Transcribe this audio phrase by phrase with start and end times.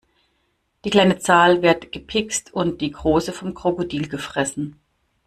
[0.83, 4.79] Die kleine Zahl wird gepikst und die große vom Krokodil gefressen.